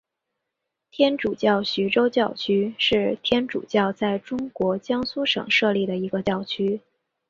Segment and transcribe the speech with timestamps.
[0.89, 6.81] 天主教徐州教区是天主教在中国江苏省设立的一个教区。